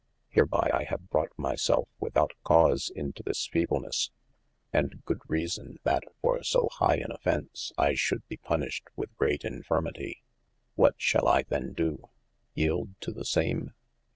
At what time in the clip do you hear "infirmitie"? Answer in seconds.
9.43-10.21